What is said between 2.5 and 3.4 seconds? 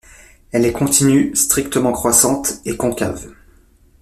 et concave.